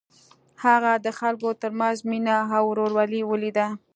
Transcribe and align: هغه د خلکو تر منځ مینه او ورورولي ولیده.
هغه 0.63 0.91
د 1.05 1.07
خلکو 1.19 1.49
تر 1.61 1.71
منځ 1.79 1.97
مینه 2.09 2.37
او 2.55 2.63
ورورولي 2.71 3.21
ولیده. 3.25 3.67